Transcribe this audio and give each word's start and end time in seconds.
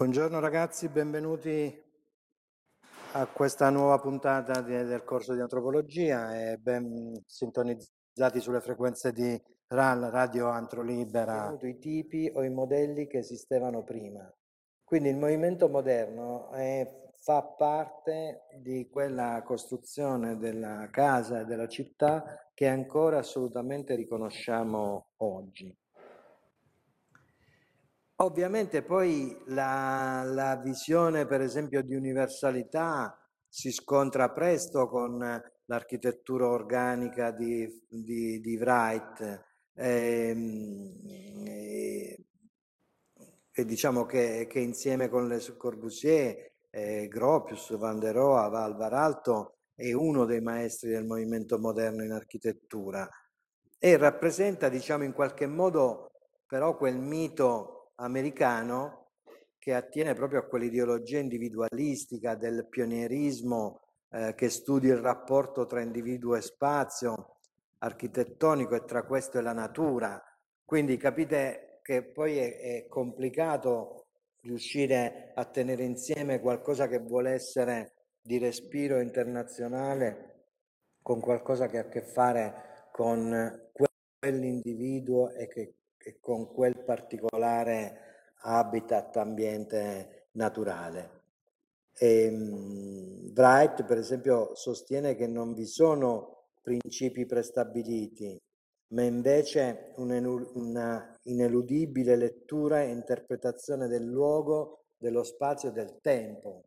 Buongiorno 0.00 0.40
ragazzi, 0.40 0.88
benvenuti 0.88 1.70
a 3.12 3.26
questa 3.26 3.68
nuova 3.68 3.98
puntata 3.98 4.62
di, 4.62 4.72
del 4.72 5.04
corso 5.04 5.34
di 5.34 5.42
antropologia 5.42 6.40
e 6.40 6.56
ben 6.56 7.22
sintonizzati 7.26 8.40
sulle 8.40 8.62
frequenze 8.62 9.12
di 9.12 9.38
RAL, 9.66 10.04
Radio 10.04 10.48
Antro 10.48 10.80
Libera, 10.80 11.54
i 11.60 11.78
tipi 11.78 12.32
o 12.34 12.42
i 12.42 12.48
modelli 12.48 13.06
che 13.06 13.18
esistevano 13.18 13.84
prima. 13.84 14.26
Quindi 14.82 15.10
il 15.10 15.18
movimento 15.18 15.68
moderno 15.68 16.50
è, 16.52 16.90
fa 17.16 17.42
parte 17.42 18.46
di 18.56 18.88
quella 18.88 19.42
costruzione 19.44 20.38
della 20.38 20.88
casa 20.90 21.40
e 21.40 21.44
della 21.44 21.68
città 21.68 22.48
che 22.54 22.66
ancora 22.68 23.18
assolutamente 23.18 23.94
riconosciamo 23.96 25.08
oggi. 25.18 25.76
Ovviamente 28.22 28.82
poi 28.82 29.34
la, 29.46 30.22
la, 30.26 30.56
visione, 30.56 31.24
per 31.24 31.40
esempio, 31.40 31.82
di 31.82 31.94
universalità 31.94 33.18
si 33.48 33.72
scontra 33.72 34.30
presto 34.30 34.88
con 34.88 35.18
l'architettura 35.64 36.48
organica 36.48 37.30
di, 37.30 37.66
di, 37.88 38.38
di 38.40 38.56
Wright. 38.58 39.44
Ehm, 39.74 40.94
e, 41.46 42.24
e, 43.52 43.64
diciamo 43.64 44.04
che, 44.04 44.46
che, 44.50 44.58
insieme 44.58 45.08
con 45.08 45.26
Le 45.26 45.40
Corbusier, 45.56 46.52
eh, 46.68 47.08
Gropius, 47.08 47.74
Van 47.78 47.98
der 47.98 48.16
Rohe, 48.16 48.54
Alvar 48.54 48.92
Alto 48.92 49.54
è 49.74 49.94
uno 49.94 50.26
dei 50.26 50.42
maestri 50.42 50.90
del 50.90 51.06
movimento 51.06 51.58
moderno 51.58 52.04
in 52.04 52.12
architettura 52.12 53.08
e 53.78 53.96
rappresenta, 53.96 54.68
diciamo, 54.68 55.04
in 55.04 55.14
qualche 55.14 55.46
modo 55.46 56.10
però 56.46 56.76
quel 56.76 56.98
mito 56.98 57.79
americano 58.00 59.12
che 59.58 59.74
attiene 59.74 60.14
proprio 60.14 60.40
a 60.40 60.46
quell'ideologia 60.46 61.18
individualistica 61.18 62.34
del 62.34 62.66
pionierismo 62.68 63.80
eh, 64.10 64.34
che 64.34 64.48
studia 64.48 64.94
il 64.94 65.00
rapporto 65.00 65.66
tra 65.66 65.82
individuo 65.82 66.34
e 66.34 66.40
spazio 66.40 67.36
architettonico 67.78 68.74
e 68.74 68.84
tra 68.84 69.04
questo 69.04 69.38
e 69.38 69.42
la 69.42 69.52
natura. 69.52 70.22
Quindi 70.64 70.96
capite 70.96 71.80
che 71.82 72.02
poi 72.02 72.38
è, 72.38 72.58
è 72.58 72.86
complicato 72.88 74.06
riuscire 74.42 75.32
a 75.34 75.44
tenere 75.44 75.84
insieme 75.84 76.40
qualcosa 76.40 76.88
che 76.88 76.98
vuole 76.98 77.32
essere 77.32 77.92
di 78.22 78.38
respiro 78.38 79.00
internazionale 79.00 80.46
con 81.02 81.20
qualcosa 81.20 81.66
che 81.68 81.78
ha 81.78 81.82
a 81.82 81.88
che 81.88 82.02
fare 82.02 82.88
con 82.92 83.70
quell'individuo 83.72 85.30
e 85.30 85.46
che 85.48 85.74
e 86.02 86.18
con 86.20 86.52
quel 86.52 86.82
particolare 86.84 88.10
habitat, 88.42 89.16
ambiente 89.16 90.28
naturale. 90.32 91.18
E, 91.96 92.28
um, 92.28 93.32
Wright, 93.34 93.84
per 93.84 93.98
esempio, 93.98 94.54
sostiene 94.54 95.14
che 95.14 95.26
non 95.26 95.52
vi 95.52 95.66
sono 95.66 96.46
principi 96.62 97.26
prestabiliti, 97.26 98.40
ma 98.88 99.02
invece 99.02 99.92
una 99.96 101.16
ineludibile 101.24 102.16
lettura 102.16 102.82
e 102.82 102.90
interpretazione 102.90 103.86
del 103.86 104.04
luogo, 104.04 104.84
dello 104.96 105.22
spazio 105.22 105.68
e 105.68 105.72
del 105.72 106.00
tempo. 106.00 106.64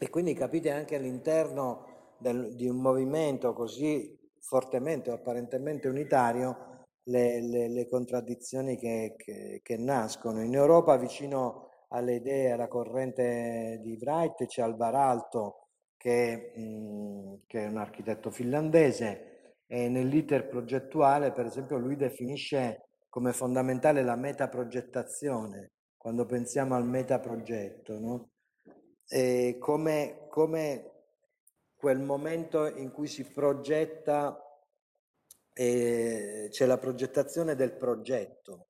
E 0.00 0.10
quindi 0.10 0.34
capite 0.34 0.70
anche 0.70 0.96
all'interno 0.96 2.14
del, 2.18 2.54
di 2.54 2.68
un 2.68 2.76
movimento 2.76 3.52
così 3.52 4.16
fortemente 4.40 5.10
o 5.10 5.14
apparentemente 5.14 5.88
unitario 5.88 6.77
le, 7.08 7.40
le, 7.40 7.68
le 7.68 7.88
contraddizioni 7.88 8.76
che, 8.76 9.14
che, 9.16 9.60
che, 9.62 9.76
nascono. 9.76 10.42
In 10.42 10.54
Europa, 10.54 10.96
vicino 10.96 11.70
alle 11.88 12.16
idee, 12.16 12.52
alla 12.52 12.68
corrente 12.68 13.78
di 13.82 13.98
Wright, 14.00 14.46
c'è 14.46 14.62
Alvar 14.62 14.94
Alto, 14.94 15.68
che, 15.96 16.52
mh, 16.54 17.46
che 17.46 17.64
è 17.64 17.66
un 17.68 17.78
architetto 17.78 18.30
finlandese, 18.30 19.56
e 19.66 19.88
nell'iter 19.88 20.48
progettuale, 20.48 21.32
per 21.32 21.46
esempio, 21.46 21.76
lui 21.78 21.96
definisce 21.96 22.88
come 23.08 23.32
fondamentale 23.32 24.02
la 24.02 24.16
metaprogettazione, 24.16 25.72
quando 25.96 26.26
pensiamo 26.26 26.74
al 26.74 26.86
metaprogetto, 26.86 27.98
no? 27.98 28.30
Come, 29.58 30.26
come 30.28 30.90
quel 31.74 32.00
momento 32.00 32.66
in 32.66 32.90
cui 32.90 33.06
si 33.06 33.24
progetta 33.24 34.47
e 35.60 36.46
c'è 36.52 36.66
la 36.66 36.78
progettazione 36.78 37.56
del 37.56 37.74
progetto. 37.74 38.68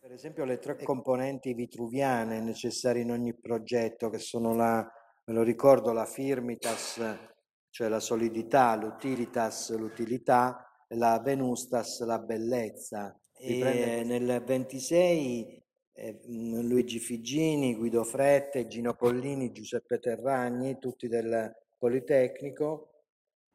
Per 0.00 0.10
esempio 0.10 0.44
le 0.44 0.58
tre 0.58 0.76
componenti 0.82 1.54
vitruviane 1.54 2.40
necessarie 2.40 3.02
in 3.02 3.12
ogni 3.12 3.34
progetto, 3.34 4.10
che 4.10 4.18
sono 4.18 4.52
la, 4.52 4.84
me 5.26 5.32
lo 5.32 5.44
ricordo, 5.44 5.92
la 5.92 6.06
firmitas, 6.06 7.00
cioè 7.70 7.86
la 7.86 8.00
solidità, 8.00 8.74
l'utilitas, 8.74 9.72
l'utilità, 9.76 10.84
e 10.88 10.96
la 10.96 11.20
venustas, 11.20 12.00
la 12.00 12.18
bellezza. 12.18 13.16
E 13.38 14.02
nel 14.04 14.42
26 14.44 15.62
eh, 15.92 16.20
Luigi 16.26 16.98
Figini, 16.98 17.76
Guido 17.76 18.02
Frette, 18.02 18.66
Gino 18.66 18.94
Pollini, 18.94 19.52
Giuseppe 19.52 20.00
Terragni, 20.00 20.80
tutti 20.80 21.06
del 21.06 21.54
Politecnico, 21.78 22.89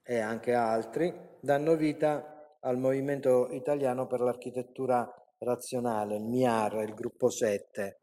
e 0.08 0.20
anche 0.20 0.54
altri, 0.54 1.12
danno 1.40 1.76
vita 1.76 2.58
al 2.60 2.78
movimento 2.78 3.50
italiano 3.52 4.06
per 4.06 4.20
l'architettura 4.20 5.12
razionale, 5.40 6.18
il 6.18 6.24
MIAR, 6.24 6.84
il 6.84 6.94
gruppo 6.94 7.30
7. 7.30 8.00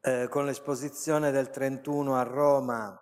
Eh, 0.00 0.26
con 0.30 0.46
l'esposizione 0.46 1.30
del 1.30 1.50
31 1.50 2.16
a 2.16 2.22
Roma 2.22 2.98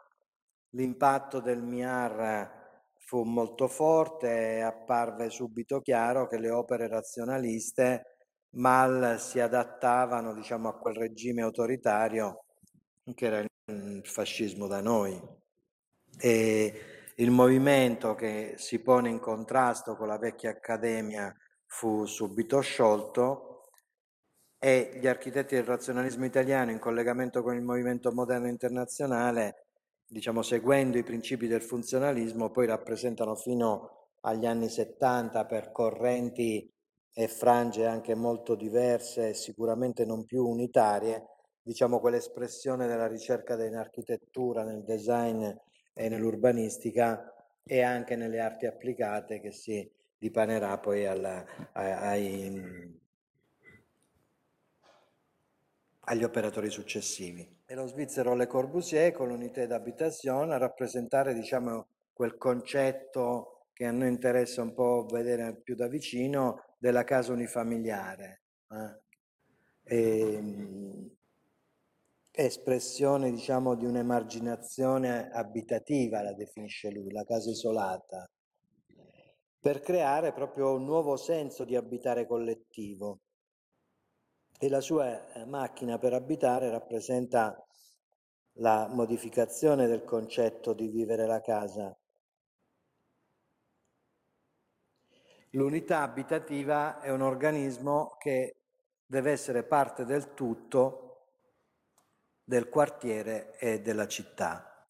l'impatto 0.71 1.41
del 1.41 1.63
MIAR 1.63 2.55
fu 2.99 3.23
molto 3.23 3.69
forte 3.69 4.57
e 4.57 4.61
apparve 4.61 5.31
subito 5.31 5.81
chiaro 5.81 6.27
che 6.27 6.39
le 6.39 6.51
opere 6.51 6.89
razionaliste 6.89 8.17
mal 8.57 9.21
si 9.21 9.39
adattavano 9.39 10.35
diciamo, 10.35 10.69
a 10.69 10.77
quel 10.77 10.97
regime 10.97 11.43
autoritario 11.43 12.45
che 13.15 13.27
era 13.27 13.45
il 13.67 14.01
fascismo 14.05 14.67
da 14.67 14.81
noi. 14.81 15.21
E 16.19 16.96
il 17.19 17.31
movimento 17.31 18.15
che 18.15 18.55
si 18.57 18.81
pone 18.81 19.09
in 19.09 19.21
contrasto 19.21 19.97
con 19.97 20.09
la 20.09 20.19
vecchia 20.19 20.51
accademia 20.51 21.35
fu 21.65 22.05
subito 22.05 22.61
sciolto 22.61 23.71
e 24.59 24.99
gli 25.01 25.07
architetti 25.07 25.55
del 25.55 25.65
razionalismo 25.65 26.27
italiano 26.27 26.71
in 26.71 26.79
collegamento 26.79 27.43
con 27.43 27.55
il 27.55 27.63
movimento 27.63 28.13
moderno 28.13 28.49
internazionale, 28.49 29.67
diciamo 30.07 30.43
seguendo 30.43 30.99
i 30.99 31.05
principi 31.05 31.47
del 31.47 31.63
funzionalismo, 31.63 32.51
poi 32.51 32.67
rappresentano 32.67 33.35
fino 33.35 34.09
agli 34.23 34.45
anni 34.45 34.69
70 34.69 35.47
per 35.47 35.73
correnti 35.73 36.71
e 37.15 37.29
frange 37.29 37.87
anche 37.87 38.15
molto 38.15 38.55
diverse 38.55 39.31
e 39.31 39.35
sicuramente 39.35 40.05
non 40.05 40.27
più 40.27 40.45
unitarie, 40.45 41.25
diciamo 41.63 41.99
quell'espressione 41.99 42.87
della 42.87 43.07
ricerca 43.07 43.55
in 43.65 43.77
architettura, 43.77 44.65
nel 44.65 44.85
design 44.85 45.51
e 45.99 46.11
nell'urbanistica 46.11 47.33
e 47.65 47.81
anche 47.81 48.17
nelle 48.17 48.39
arti 48.39 48.67
applicate 48.67 49.41
che 49.41 49.51
si 49.51 49.91
dipanerà 50.19 50.77
poi 50.79 51.07
alla, 51.07 51.43
ai, 51.73 53.01
agli 56.01 56.23
operatori 56.23 56.69
successivi. 56.69 57.63
E 57.65 57.75
lo 57.75 57.87
svizzero 57.87 58.35
Le 58.35 58.47
Corbusier 58.47 59.13
con 59.13 59.29
l'unità 59.29 59.65
d'abitazione 59.65 60.55
a 60.55 60.59
rappresentare 60.59 61.33
diciamo, 61.33 61.89
quel 62.13 62.37
concetto 62.37 63.69
che 63.73 63.87
a 63.87 63.91
noi 63.91 64.09
interessa 64.09 64.63
un 64.63 64.75
po' 64.75 65.07
vedere 65.11 65.57
più 65.57 65.75
da 65.75 65.89
vicino 65.89 66.75
della 66.79 67.05
casa 67.05 67.33
unifamiliare. 67.33 68.43
Eh? 68.71 69.95
E, 69.95 71.11
espressione 72.45 73.31
diciamo 73.31 73.75
di 73.75 73.87
un'emarginazione 73.87 75.31
abitativa, 75.31 76.21
la 76.21 76.35
definisce 76.35 76.91
lui, 76.91 77.11
la 77.11 77.25
casa 77.25 77.49
isolata, 77.49 78.31
per 79.59 79.81
creare 79.81 80.35
proprio 80.35 80.75
un 80.75 80.85
nuovo 80.85 81.17
senso 81.17 81.65
di 81.65 81.75
abitare 81.75 82.27
collettivo. 82.27 83.21
E 84.59 84.69
la 84.69 84.81
sua 84.81 85.33
eh, 85.33 85.47
macchina 85.47 85.99
per 85.99 86.13
abitare 86.13 86.69
rappresenta 86.71 87.57
la 88.59 88.87
modificazione 88.89 89.87
del 89.87 90.05
concetto 90.05 90.75
di 90.75 90.89
vivere 90.89 91.27
la 91.27 91.41
casa. 91.41 91.99
L'unità 95.51 96.03
abitativa 96.03 97.01
è 97.01 97.11
un 97.11 97.23
organismo 97.23 98.17
che 98.19 98.57
deve 99.07 99.31
essere 99.31 99.63
parte 99.63 100.05
del 100.05 100.35
tutto 100.35 101.06
del 102.47 102.69
quartiere 102.69 103.59
e 103.59 103.81
della 103.81 104.07
città. 104.07 104.87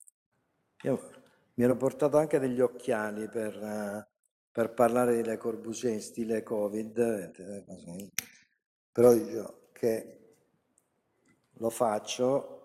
Io 0.83 1.11
mi 1.55 1.65
ero 1.65 1.75
portato 1.75 2.19
anche 2.19 2.39
degli 2.39 2.61
occhiali 2.61 3.29
per, 3.31 3.57
uh, 3.57 4.05
per 4.53 4.75
parlare 4.75 5.17
di 5.17 5.25
Le 5.25 5.39
Corbusier 5.39 5.95
in 5.95 6.03
stile 6.03 6.43
Covid, 6.43 7.33
però 8.93 9.15
dico 9.15 9.69
che 9.73 10.35
lo 11.53 11.71
faccio 11.71 12.57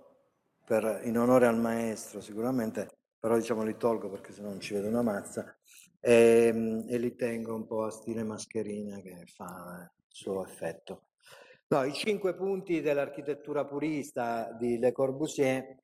per, 0.65 1.01
in 1.05 1.17
onore 1.17 1.47
al 1.47 1.57
maestro 1.57 2.19
sicuramente, 2.19 2.89
però 3.17 3.37
diciamo 3.37 3.63
li 3.63 3.77
tolgo 3.77 4.09
perché 4.09 4.33
se 4.33 4.41
no 4.41 4.49
non 4.49 4.59
ci 4.59 4.73
vedo 4.73 4.89
una 4.89 5.01
mazza 5.01 5.55
e, 6.01 6.83
e 6.85 6.97
li 6.97 7.15
tengo 7.15 7.55
un 7.55 7.65
po' 7.65 7.85
a 7.85 7.91
stile 7.91 8.23
mascherina 8.23 8.99
che 8.99 9.23
fa 9.25 9.89
il 9.95 10.05
suo 10.09 10.45
effetto. 10.45 11.10
No, 11.71 11.85
I 11.85 11.93
cinque 11.93 12.35
punti 12.35 12.81
dell'architettura 12.81 13.63
purista 13.63 14.51
di 14.59 14.77
Le 14.77 14.91
Corbusier 14.91 15.77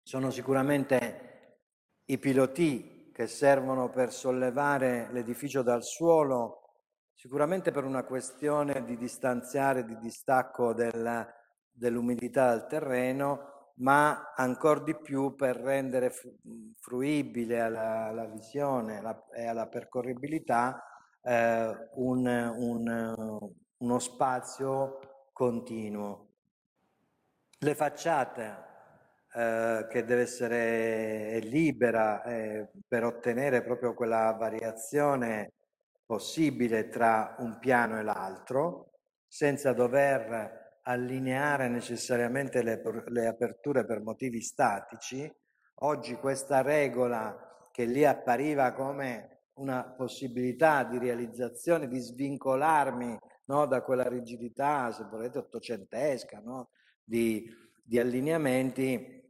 sono 0.00 0.30
sicuramente 0.30 1.58
i 2.04 2.16
piloti 2.18 3.10
che 3.12 3.26
servono 3.26 3.90
per 3.90 4.12
sollevare 4.12 5.08
l'edificio 5.10 5.62
dal 5.62 5.82
suolo, 5.82 6.74
sicuramente 7.12 7.72
per 7.72 7.82
una 7.82 8.04
questione 8.04 8.84
di 8.84 8.96
distanziare, 8.96 9.84
di 9.84 9.98
distacco 9.98 10.72
del, 10.72 11.26
dell'umidità 11.72 12.50
dal 12.50 12.68
terreno, 12.68 13.72
ma 13.78 14.32
ancora 14.32 14.78
di 14.78 14.96
più 14.96 15.34
per 15.34 15.56
rendere 15.56 16.12
fruibile 16.78 17.60
alla, 17.62 18.06
alla 18.06 18.26
visione 18.26 19.02
la, 19.02 19.24
e 19.34 19.44
alla 19.44 19.66
percorribilità 19.66 20.80
eh, 21.20 21.88
un, 21.94 22.26
un, 22.26 23.50
uno 23.78 23.98
spazio 23.98 25.00
continuo. 25.36 26.28
Le 27.58 27.74
facciate 27.74 28.64
eh, 29.34 29.86
che 29.90 30.04
deve 30.06 30.22
essere 30.22 31.40
libera 31.40 32.22
eh, 32.22 32.70
per 32.88 33.04
ottenere 33.04 33.62
proprio 33.62 33.92
quella 33.92 34.32
variazione 34.32 35.52
possibile 36.06 36.88
tra 36.88 37.36
un 37.40 37.58
piano 37.58 37.98
e 37.98 38.02
l'altro, 38.02 38.92
senza 39.28 39.74
dover 39.74 40.78
allineare 40.84 41.68
necessariamente 41.68 42.62
le, 42.62 42.80
le 43.08 43.26
aperture 43.26 43.84
per 43.84 44.00
motivi 44.00 44.40
statici. 44.40 45.30
Oggi 45.80 46.14
questa 46.14 46.62
regola 46.62 47.68
che 47.72 47.84
lì 47.84 48.06
appariva 48.06 48.72
come 48.72 49.48
una 49.56 49.84
possibilità 49.84 50.84
di 50.84 50.96
realizzazione, 50.96 51.88
di 51.88 51.98
svincolarmi 51.98 53.18
no, 53.46 53.66
da 53.66 53.82
quella 53.82 54.08
rigidità, 54.08 54.92
se 54.92 55.04
volete, 55.04 55.38
ottocentesca, 55.38 56.40
no, 56.40 56.70
di, 57.02 57.48
di 57.82 57.98
allineamenti, 57.98 59.22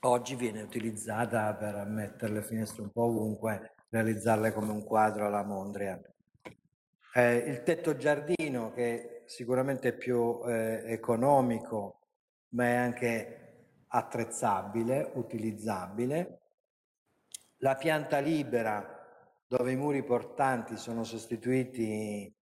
oggi 0.00 0.34
viene 0.34 0.62
utilizzata 0.62 1.54
per 1.54 1.84
mettere 1.86 2.32
le 2.32 2.42
finestre 2.42 2.82
un 2.82 2.90
po' 2.90 3.04
ovunque, 3.04 3.74
realizzarle 3.88 4.52
come 4.52 4.72
un 4.72 4.84
quadro 4.84 5.26
alla 5.26 5.44
Mondrian. 5.44 6.02
Eh, 7.14 7.36
il 7.36 7.62
tetto 7.62 7.96
giardino, 7.96 8.72
che 8.72 9.22
sicuramente 9.26 9.90
è 9.90 9.96
più 9.96 10.40
eh, 10.46 10.82
economico, 10.86 12.00
ma 12.50 12.64
è 12.64 12.74
anche 12.74 13.38
attrezzabile, 13.86 15.12
utilizzabile. 15.14 16.40
La 17.58 17.76
pianta 17.76 18.18
libera, 18.18 18.94
dove 19.46 19.72
i 19.72 19.76
muri 19.76 20.02
portanti 20.02 20.76
sono 20.76 21.04
sostituiti 21.04 22.34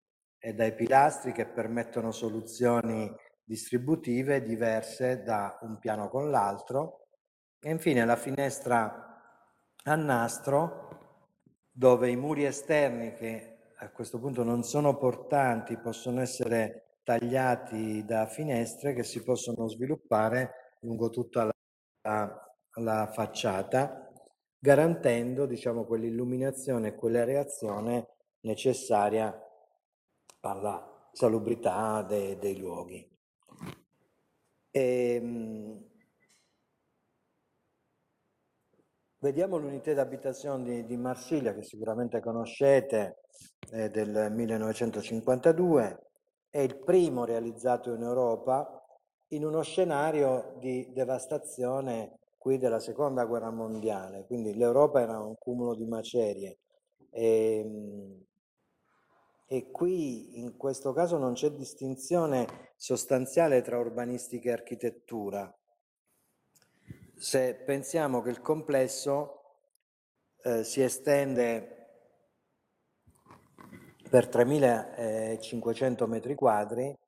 e 0.45 0.55
dai 0.55 0.75
pilastri 0.75 1.31
che 1.31 1.47
permettono 1.47 2.11
soluzioni 2.11 3.09
distributive 3.45 4.43
diverse 4.43 5.23
da 5.23 5.57
un 5.63 5.79
piano 5.79 6.09
con 6.09 6.31
l'altro. 6.31 7.07
E 7.61 7.71
infine 7.71 8.05
la 8.05 8.17
finestra 8.17 9.23
a 9.85 9.95
nastro 9.95 10.89
dove 11.71 12.11
i 12.11 12.17
muri 12.17 12.45
esterni 12.45 13.15
che 13.15 13.59
a 13.77 13.91
questo 13.91 14.19
punto 14.19 14.43
non 14.43 14.65
sono 14.65 14.97
portanti 14.97 15.79
possono 15.79 16.21
essere 16.21 16.99
tagliati 17.05 18.05
da 18.05 18.27
finestre 18.27 18.95
che 18.95 19.05
si 19.05 19.23
possono 19.23 19.69
sviluppare 19.69 20.77
lungo 20.81 21.09
tutta 21.11 21.49
la, 22.03 22.55
la 22.75 23.11
facciata 23.13 24.11
garantendo 24.59 25.47
diciamo 25.47 25.85
quell'illuminazione 25.85 26.89
e 26.89 26.95
quella 26.95 27.25
reazione 27.25 28.09
necessaria 28.43 29.37
alla 30.43 31.09
salubrità 31.13 32.03
de, 32.03 32.39
dei 32.39 32.59
luoghi. 32.59 33.09
E, 34.71 35.15
ehm, 35.15 35.85
vediamo 39.19 39.59
l'unità 39.59 39.93
d'abitazione 39.93 40.65
di, 40.65 40.87
di, 40.87 40.97
Marsiglia 40.97 41.55
che 41.55 41.63
sicuramente 41.63 42.21
conoscete, 42.21 43.21
è 43.71 43.89
del 43.91 44.33
1952, 44.33 45.99
è 46.51 46.59
il 46.59 46.79
primo 46.79 47.25
realizzato 47.25 47.95
in 47.95 48.03
Europa 48.03 48.83
in 49.29 49.45
uno 49.45 49.63
scenario 49.63 50.57
di 50.59 50.91
devastazione 50.93 52.19
qui 52.37 52.59
della 52.59 52.81
seconda 52.81 53.25
guerra 53.25 53.51
mondiale, 53.51 54.25
quindi 54.27 54.55
l'Europa 54.55 55.01
era 55.01 55.21
un 55.21 55.37
cumulo 55.39 55.75
di 55.75 55.87
macerie. 55.87 56.59
E, 57.11 57.59
ehm, 57.59 58.25
e 59.53 59.71
qui 59.71 60.39
in 60.41 60.57
questo 60.57 60.95
caso 60.95 61.19
non 61.19 61.35
c'è 61.35 61.51
distinzione 61.51 62.71
sostanziale 62.75 63.61
tra 63.61 63.79
urbanistica 63.79 64.49
e 64.49 64.53
architettura. 64.53 65.55
Se 67.15 67.57
pensiamo 67.57 68.23
che 68.23 68.31
il 68.31 68.41
complesso 68.41 69.59
eh, 70.43 70.65
si 70.65 70.81
estende 70.81 71.81
per 74.09 74.29
3.500 74.29 76.09
metri 76.09 76.35
quadri, 76.35 76.99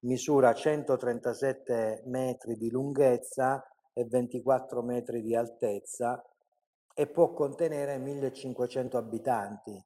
misura 0.00 0.52
137 0.52 2.02
metri 2.04 2.58
di 2.58 2.70
lunghezza 2.70 3.66
e 3.94 4.04
24 4.04 4.82
metri 4.82 5.22
di 5.22 5.34
altezza 5.34 6.22
e 6.94 7.06
può 7.06 7.32
contenere 7.32 7.96
1.500 7.96 8.96
abitanti 8.96 9.82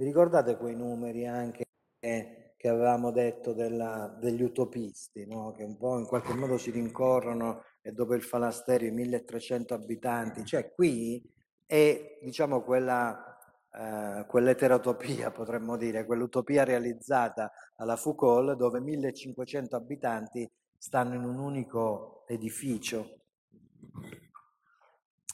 vi 0.00 0.06
ricordate 0.06 0.56
quei 0.56 0.74
numeri 0.74 1.26
anche 1.26 1.64
che, 1.98 2.54
che 2.56 2.68
avevamo 2.70 3.10
detto 3.10 3.52
della, 3.52 4.08
degli 4.18 4.40
utopisti, 4.40 5.26
no? 5.26 5.52
che 5.52 5.62
un 5.62 5.76
po' 5.76 5.98
in 5.98 6.06
qualche 6.06 6.32
modo 6.32 6.56
si 6.56 6.70
rincorrono 6.70 7.64
e 7.82 7.92
dopo 7.92 8.14
il 8.14 8.22
falasterio 8.22 8.90
1300 8.94 9.74
abitanti, 9.74 10.46
cioè 10.46 10.72
qui 10.72 11.22
è 11.66 12.18
diciamo 12.22 12.62
quella, 12.62 13.36
eh, 13.74 14.24
quell'eterotopia 14.26 15.32
potremmo 15.32 15.76
dire, 15.76 16.06
quell'utopia 16.06 16.64
realizzata 16.64 17.52
alla 17.76 17.96
Foucault 17.96 18.56
dove 18.56 18.80
1500 18.80 19.76
abitanti 19.76 20.50
stanno 20.78 21.14
in 21.14 21.24
un 21.24 21.38
unico 21.38 22.24
edificio. 22.26 23.18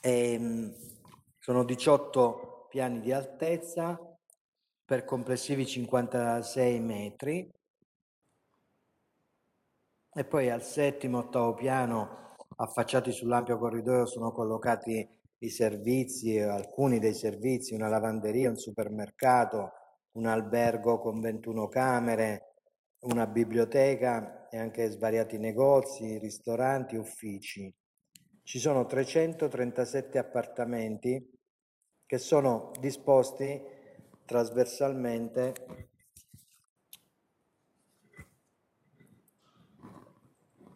E, 0.01 0.33
ehm, 0.33 0.75
sono 1.39 1.63
18 1.63 2.67
piani 2.69 2.99
di 2.99 3.13
altezza, 3.13 3.97
per 4.87 5.03
complessivi 5.03 5.65
56 5.65 6.79
metri 6.79 7.51
e 10.13 10.23
poi 10.23 10.49
al 10.49 10.63
settimo, 10.63 11.17
ottavo 11.17 11.53
piano 11.55 12.35
affacciati 12.55 13.11
sull'ampio 13.11 13.57
corridoio 13.57 14.05
sono 14.05 14.31
collocati 14.31 15.05
i 15.39 15.49
servizi, 15.49 16.39
alcuni 16.39 16.99
dei 16.99 17.13
servizi, 17.13 17.73
una 17.73 17.89
lavanderia, 17.89 18.49
un 18.49 18.55
supermercato, 18.55 19.71
un 20.13 20.25
albergo 20.25 21.01
con 21.01 21.19
21 21.19 21.67
camere, 21.67 22.53
una 23.01 23.27
biblioteca 23.27 24.47
e 24.47 24.57
anche 24.57 24.89
svariati 24.89 25.37
negozi, 25.37 26.17
ristoranti, 26.17 26.95
uffici. 26.95 27.69
Ci 28.41 28.57
sono 28.57 28.85
337 28.85 30.17
appartamenti 30.17 31.29
che 32.05 32.17
sono 32.17 32.71
disposti 32.79 33.75
trasversalmente 34.27 35.53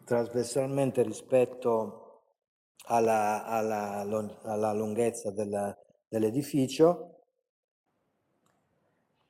trasversalmente 0.04 1.02
rispetto 1.02 2.22
alla, 2.86 3.44
alla, 3.44 4.04
alla 4.42 4.72
lunghezza 4.72 5.30
della, 5.30 5.76
dell'edificio 6.08 7.20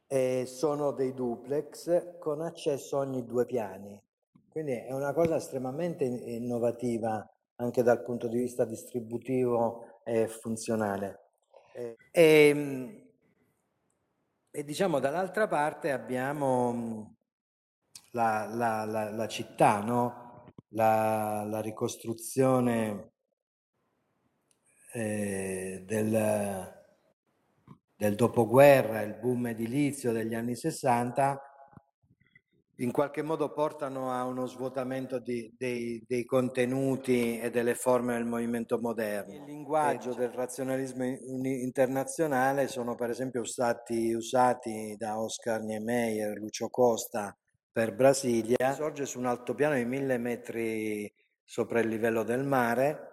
e 0.06 0.44
sono 0.46 0.92
dei 0.92 1.14
duplex 1.14 2.18
con 2.18 2.42
accesso 2.42 2.98
ogni 2.98 3.24
due 3.24 3.44
piani. 3.44 4.00
Quindi 4.48 4.72
è 4.72 4.92
una 4.92 5.12
cosa 5.12 5.36
estremamente 5.36 6.04
innovativa 6.04 7.28
anche 7.56 7.82
dal 7.82 8.02
punto 8.02 8.28
di 8.28 8.38
vista 8.38 8.64
distributivo 8.64 10.00
e 10.04 10.28
funzionale. 10.28 11.30
E, 11.72 11.96
ehm, 12.10 13.01
e 14.54 14.64
diciamo 14.64 15.00
dall'altra 15.00 15.48
parte 15.48 15.90
abbiamo 15.92 16.72
mm, 16.72 17.02
la, 18.10 18.46
la, 18.46 18.84
la, 18.84 19.10
la 19.10 19.26
città, 19.26 19.80
no? 19.80 20.44
la, 20.68 21.60
ricostruzione 21.60 23.12
eh, 24.92 25.82
del, 25.86 26.84
del 27.96 28.14
dopoguerra, 28.14 29.00
il 29.00 29.14
boom 29.14 29.46
edilizio 29.46 30.12
degli 30.12 30.34
anni 30.34 30.54
60 30.54 31.51
in 32.76 32.90
qualche 32.90 33.22
modo 33.22 33.52
portano 33.52 34.10
a 34.10 34.24
uno 34.24 34.46
svuotamento 34.46 35.18
di, 35.18 35.54
dei, 35.58 36.02
dei, 36.06 36.24
contenuti 36.24 37.38
e 37.38 37.50
delle 37.50 37.74
forme 37.74 38.14
del 38.14 38.24
movimento 38.24 38.78
moderno. 38.80 39.34
Il 39.34 39.44
linguaggio 39.44 40.14
del 40.14 40.30
razionalismo 40.30 41.04
internazionale 41.04 42.68
sono 42.68 42.94
per 42.94 43.10
esempio 43.10 43.44
stati 43.44 44.14
usati 44.14 44.96
da 44.96 45.20
Oscar 45.20 45.60
Niemeyer, 45.62 46.38
Lucio 46.38 46.68
Costa 46.68 47.36
per 47.70 47.94
Brasilia, 47.94 48.72
sorge 48.74 49.04
su 49.04 49.18
un 49.18 49.26
altopiano 49.26 49.74
di 49.74 49.84
mille 49.84 50.16
metri 50.16 51.12
sopra 51.44 51.80
il 51.80 51.88
livello 51.88 52.22
del 52.22 52.44
mare. 52.44 53.08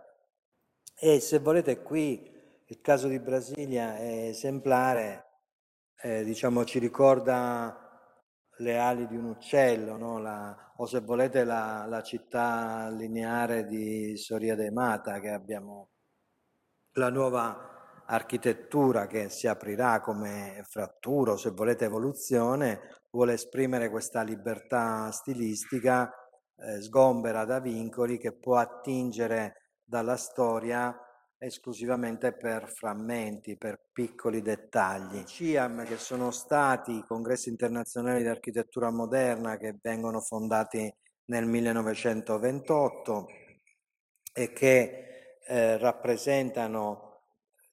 E 0.97 1.19
se 1.19 1.39
volete 1.39 1.81
qui 1.81 2.31
il 2.65 2.81
caso 2.81 3.07
di 3.07 3.19
Brasilia 3.19 3.97
è 3.97 4.27
esemplare, 4.27 5.25
eh, 6.01 6.23
diciamo 6.23 6.63
ci 6.63 6.79
ricorda 6.79 7.88
le 8.59 8.77
ali 8.77 9.07
di 9.07 9.15
un 9.15 9.25
uccello, 9.25 9.97
no? 9.97 10.19
la, 10.19 10.73
o 10.77 10.85
se 10.85 10.99
volete 11.01 11.43
la, 11.43 11.85
la, 11.87 12.01
città 12.01 12.89
lineare 12.89 13.65
di 13.65 14.17
Soria 14.17 14.55
de 14.55 14.71
Mata 14.71 15.19
che 15.19 15.29
abbiamo, 15.29 15.89
la 16.93 17.09
nuova 17.09 18.03
architettura 18.05 19.07
che 19.07 19.29
si 19.29 19.47
aprirà 19.47 20.01
come 20.01 20.61
frattura 20.67 21.33
o 21.33 21.37
se 21.37 21.51
volete 21.51 21.85
evoluzione, 21.85 23.01
vuole 23.11 23.33
esprimere 23.33 23.89
questa 23.89 24.21
libertà 24.21 25.11
stilistica 25.11 26.11
eh, 26.57 26.81
sgombera 26.81 27.45
da 27.45 27.59
vincoli 27.59 28.17
che 28.17 28.33
può 28.33 28.57
attingere 28.57 29.71
dalla 29.83 30.17
storia 30.17 30.95
esclusivamente 31.39 32.33
per 32.33 32.69
frammenti, 32.69 33.57
per 33.57 33.87
piccoli 33.91 34.41
dettagli. 34.41 35.23
CIAM, 35.23 35.85
che 35.85 35.97
sono 35.97 36.31
stati 36.31 36.91
i 36.91 37.05
congressi 37.05 37.49
internazionali 37.49 38.21
di 38.21 38.27
architettura 38.27 38.91
moderna 38.91 39.57
che 39.57 39.77
vengono 39.81 40.19
fondati 40.19 40.93
nel 41.25 41.45
1928 41.45 43.27
e 44.33 44.51
che 44.51 45.37
eh, 45.47 45.77
rappresentano 45.77 47.21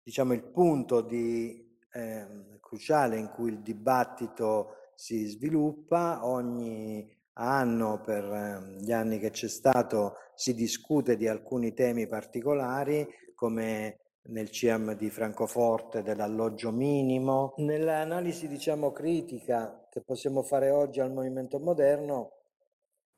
diciamo, 0.02 0.32
il 0.32 0.44
punto 0.44 1.00
di, 1.00 1.76
eh, 1.92 2.58
cruciale 2.60 3.16
in 3.16 3.30
cui 3.30 3.50
il 3.50 3.62
dibattito 3.62 4.92
si 4.94 5.26
sviluppa. 5.26 6.24
Ogni 6.24 7.14
anno, 7.38 8.00
per 8.00 8.24
ehm, 8.24 8.78
gli 8.78 8.92
anni 8.92 9.18
che 9.18 9.30
c'è 9.30 9.48
stato, 9.48 10.16
si 10.34 10.54
discute 10.54 11.16
di 11.16 11.26
alcuni 11.26 11.72
temi 11.72 12.06
particolari 12.06 13.06
come 13.34 14.00
nel 14.28 14.50
CIAM 14.50 14.94
di 14.94 15.10
Francoforte 15.10 16.02
dell'alloggio 16.02 16.72
minimo. 16.72 17.54
Nell'analisi 17.58 18.48
diciamo 18.48 18.92
critica 18.92 19.86
che 19.90 20.00
possiamo 20.02 20.42
fare 20.42 20.70
oggi 20.70 21.00
al 21.00 21.12
movimento 21.12 21.58
moderno, 21.58 22.32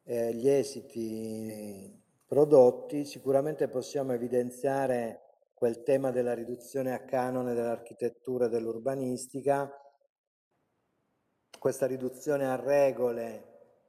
eh, 0.04 0.34
gli 0.34 0.48
esiti 0.48 1.96
prodotti, 2.26 3.04
sicuramente 3.04 3.68
possiamo 3.68 4.12
evidenziare 4.12 5.22
quel 5.54 5.82
tema 5.82 6.10
della 6.10 6.34
riduzione 6.34 6.92
a 6.92 7.04
canone 7.04 7.54
dell'architettura 7.54 8.46
e 8.46 8.48
dell'urbanistica. 8.48 9.70
Questa 11.58 11.87
riduzione 11.87 12.46
a 12.46 12.54
regole 12.54 13.48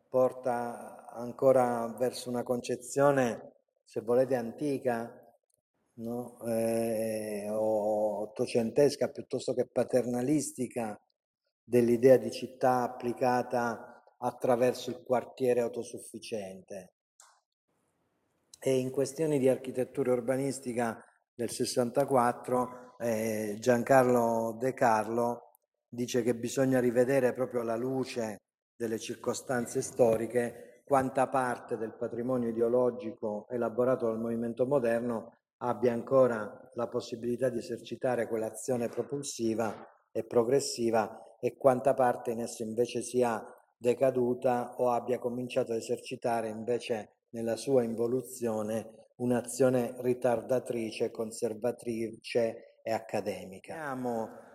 porta 0.09 1.05
ancora 1.11 1.87
verso 1.97 2.29
una 2.29 2.43
concezione, 2.43 3.53
se 3.83 4.01
volete, 4.01 4.35
antica, 4.35 5.19
no? 5.99 6.39
eh, 6.47 7.47
o 7.49 8.21
ottocentesca 8.21 9.09
piuttosto 9.09 9.53
che 9.53 9.67
paternalistica 9.67 10.99
dell'idea 11.63 12.17
di 12.17 12.31
città 12.31 12.81
applicata 12.81 14.03
attraverso 14.17 14.89
il 14.89 15.03
quartiere 15.03 15.61
autosufficiente. 15.61 16.93
E 18.59 18.77
in 18.77 18.91
questioni 18.91 19.39
di 19.39 19.47
architettura 19.47 20.11
urbanistica 20.11 21.01
del 21.33 21.49
64 21.49 22.97
eh, 22.97 23.55
Giancarlo 23.59 24.57
De 24.59 24.73
Carlo 24.73 25.51
dice 25.87 26.23
che 26.23 26.35
bisogna 26.35 26.79
rivedere 26.79 27.33
proprio 27.33 27.61
la 27.61 27.77
luce 27.77 28.48
delle 28.79 28.97
circostanze 28.97 29.81
storiche 29.81 30.83
quanta 30.85 31.27
parte 31.27 31.75
del 31.75 31.91
patrimonio 31.91 32.47
ideologico 32.47 33.45
elaborato 33.49 34.05
dal 34.05 34.17
movimento 34.17 34.65
moderno 34.65 35.33
abbia 35.57 35.91
ancora 35.91 36.71
la 36.75 36.87
possibilità 36.87 37.49
di 37.49 37.57
esercitare 37.57 38.29
quell'azione 38.29 38.87
propulsiva 38.87 39.85
e 40.13 40.23
progressiva 40.23 41.37
e 41.41 41.57
quanta 41.57 41.93
parte 41.93 42.31
in 42.31 42.39
esso 42.39 42.63
invece 42.63 43.01
sia 43.01 43.45
decaduta 43.77 44.75
o 44.77 44.91
abbia 44.91 45.19
cominciato 45.19 45.73
a 45.73 45.75
esercitare 45.75 46.47
invece 46.47 47.25
nella 47.31 47.57
sua 47.57 47.83
involuzione 47.83 49.07
un'azione 49.17 49.95
ritardatrice, 49.97 51.11
conservatrice 51.11 52.79
e 52.81 52.93
accademica. 52.93 53.73
Abbiamo 53.73 54.47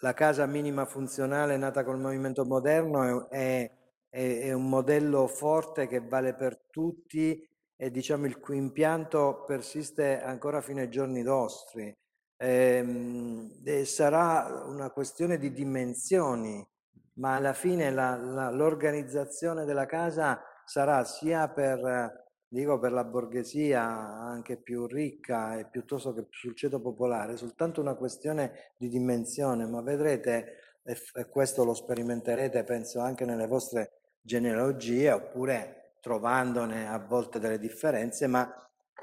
la 0.00 0.14
casa 0.14 0.46
minima 0.46 0.84
funzionale 0.84 1.56
nata 1.56 1.84
col 1.84 1.98
movimento 1.98 2.44
moderno 2.44 3.28
è, 3.30 3.70
è, 4.08 4.38
è 4.40 4.52
un 4.52 4.68
modello 4.68 5.26
forte 5.26 5.86
che 5.86 6.00
vale 6.00 6.34
per 6.34 6.58
tutti 6.70 7.46
e 7.76 7.90
diciamo 7.90 8.26
il 8.26 8.38
cui 8.38 8.56
impianto 8.56 9.44
persiste 9.46 10.20
ancora 10.20 10.60
fino 10.60 10.80
ai 10.80 10.90
giorni 10.90 11.22
nostri. 11.22 11.94
Ehm, 12.36 13.60
e 13.64 13.84
sarà 13.84 14.64
una 14.66 14.90
questione 14.90 15.38
di 15.38 15.52
dimensioni, 15.52 16.66
ma 17.14 17.36
alla 17.36 17.52
fine 17.52 17.90
la, 17.90 18.16
la, 18.16 18.50
l'organizzazione 18.50 19.64
della 19.64 19.86
casa 19.86 20.42
sarà 20.64 21.04
sia 21.04 21.48
per, 21.48 22.29
dico, 22.52 22.80
per 22.80 22.90
la 22.90 23.04
borghesia 23.04 23.80
anche 23.80 24.56
più 24.56 24.86
ricca 24.86 25.56
e 25.56 25.66
piuttosto 25.66 26.12
che 26.12 26.26
sul 26.30 26.56
ceto 26.56 26.80
popolare, 26.80 27.36
soltanto 27.36 27.80
una 27.80 27.94
questione 27.94 28.72
di 28.76 28.88
dimensione, 28.88 29.66
ma 29.66 29.80
vedrete, 29.82 30.56
e, 30.82 30.96
e 31.14 31.28
questo 31.28 31.64
lo 31.64 31.74
sperimenterete 31.74 32.64
penso 32.64 32.98
anche 32.98 33.24
nelle 33.24 33.46
vostre 33.46 33.92
genealogie, 34.20 35.12
oppure 35.12 35.94
trovandone 36.00 36.88
a 36.88 36.98
volte 36.98 37.38
delle 37.38 37.58
differenze, 37.58 38.26
ma 38.26 38.52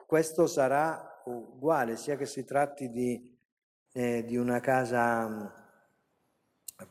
questo 0.06 0.46
sarà 0.46 1.22
uguale, 1.26 1.96
sia 1.96 2.18
che 2.18 2.26
si 2.26 2.44
tratti 2.44 2.90
di, 2.90 3.34
eh, 3.94 4.26
di 4.26 4.36
una 4.36 4.60
casa 4.60 5.26
mm, 5.26 5.46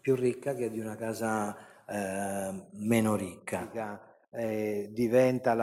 più 0.01 0.15
ricca 0.15 0.55
che 0.55 0.71
di 0.71 0.81
una 0.81 0.97
casa 0.97 1.55
eh, 1.87 2.67
meno 2.73 3.15
ricca. 3.15 3.69
Eh, 4.39 4.89
diventa, 4.91 5.57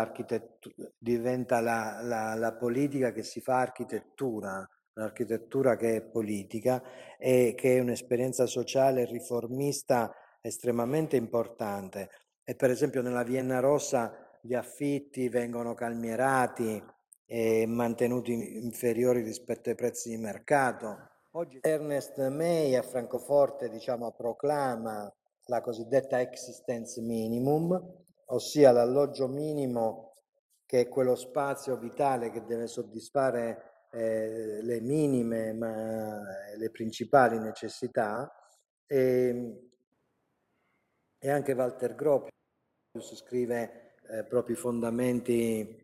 diventa 0.98 1.60
la, 1.60 2.00
la, 2.02 2.34
la, 2.34 2.54
politica 2.56 3.12
che 3.12 3.22
si 3.22 3.40
fa 3.40 3.60
architettura, 3.60 4.68
l'architettura 4.94 5.76
che 5.76 5.98
è 5.98 6.02
politica 6.02 6.82
e 7.20 7.54
che 7.56 7.78
è 7.78 7.80
un'esperienza 7.80 8.48
sociale 8.48 9.06
riformista 9.06 10.12
estremamente 10.42 11.16
importante. 11.18 12.10
E 12.44 12.56
per 12.56 12.72
esempio 12.72 13.04
nella 13.04 13.22
Vienna 13.22 13.60
Rossa 13.60 14.12
gli 14.42 14.56
affitti 14.56 15.30
vengono 15.30 15.76
calmierati 15.76 16.84
e 17.28 17.68
mantenuti 17.68 18.58
inferiori 18.58 19.22
rispetto 19.22 19.70
ai 19.70 19.76
prezzi 19.76 20.10
di 20.10 20.18
mercato. 20.18 21.12
Oggi 21.34 21.60
Ernest 21.62 22.28
May 22.28 22.76
a 22.76 22.82
Francoforte 22.82 23.70
diciamo, 23.70 24.12
proclama 24.14 25.14
la 25.46 25.62
cosiddetta 25.62 26.20
existence 26.22 27.00
minimum, 27.02 28.03
ossia 28.28 28.72
l'alloggio 28.72 29.28
minimo 29.28 30.16
che 30.66 30.82
è 30.82 30.90
quello 30.90 31.16
spazio 31.16 31.78
vitale 31.78 32.32
che 32.32 32.46
deve 32.46 32.68
soddisfare 32.68 33.88
eh, 33.92 34.62
le 34.62 34.82
minime 34.82 35.54
ma 35.54 36.22
le 36.58 36.70
principali 36.72 37.38
necessità 37.40 38.32
e, 38.88 39.70
e 41.20 41.30
anche 41.30 41.54
Walter 41.54 41.96
Gropius 41.96 42.32
scrive 43.16 43.96
eh, 44.10 44.24
propri 44.26 44.56
fondamenti 44.56 45.82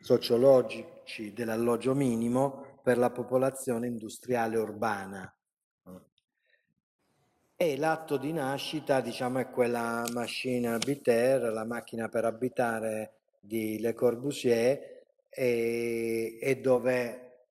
sociologici 0.00 1.32
dell'alloggio 1.32 1.94
minimo 1.94 2.80
per 2.82 2.98
la 2.98 3.10
popolazione 3.10 3.86
industriale 3.86 4.56
urbana. 4.56 5.35
E 7.58 7.78
l'atto 7.78 8.18
di 8.18 8.34
nascita, 8.34 9.00
diciamo, 9.00 9.38
è 9.38 9.48
quella 9.48 10.04
machine 10.12 10.74
habiter, 10.74 11.40
la 11.40 11.64
macchina 11.64 12.06
per 12.10 12.26
abitare 12.26 13.14
di 13.40 13.80
Le 13.80 13.94
Corbusier, 13.94 15.04
e, 15.30 16.38
e 16.38 16.60
dove 16.60 17.46